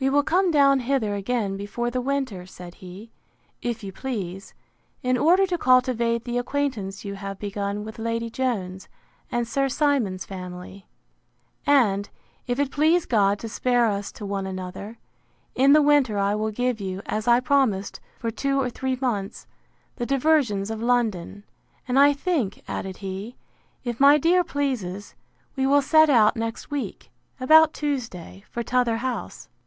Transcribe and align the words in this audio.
We 0.00 0.08
will 0.08 0.22
come 0.22 0.50
down 0.50 0.80
hither 0.80 1.14
again 1.14 1.56
before 1.56 1.90
the 1.90 2.00
winter, 2.00 2.46
said 2.46 2.76
he, 2.76 3.10
if 3.60 3.82
you 3.82 3.92
please, 3.92 4.54
in 5.02 5.18
order 5.18 5.44
to 5.46 5.58
cultivate 5.58 6.24
the 6.24 6.38
acquaintance 6.38 7.04
you 7.04 7.16
have 7.16 7.38
begun 7.38 7.84
with 7.84 7.98
Lady 7.98 8.30
Jones, 8.30 8.88
and 9.30 9.46
Sir 9.46 9.68
Simon's 9.68 10.24
family; 10.24 10.86
and, 11.66 12.08
if 12.46 12.58
it 12.60 12.70
please 12.70 13.06
God 13.06 13.40
to 13.40 13.48
spare 13.48 13.86
us 13.86 14.10
to 14.12 14.24
one 14.24 14.46
another, 14.46 14.98
in 15.56 15.72
the 15.74 15.82
winter 15.82 16.16
I 16.16 16.34
will 16.34 16.52
give 16.52 16.80
you, 16.80 17.02
as 17.04 17.26
I 17.26 17.40
promised 17.40 18.00
for 18.20 18.30
two 18.30 18.58
or 18.60 18.70
three 18.70 18.96
months, 19.02 19.46
the 19.96 20.06
diversions 20.06 20.70
of 20.70 20.80
London. 20.80 21.42
And 21.88 21.98
I 21.98 22.12
think, 22.14 22.62
added 22.68 22.98
he, 22.98 23.36
if 23.84 24.00
my 24.00 24.16
dear 24.16 24.44
pleases, 24.44 25.14
we 25.56 25.66
will 25.66 25.82
set 25.82 26.08
out 26.08 26.36
next 26.36 26.70
week, 26.70 27.10
about 27.38 27.74
Tuesday, 27.74 28.44
for 28.48 28.62
t'other 28.62 28.98
house. 28.98 29.50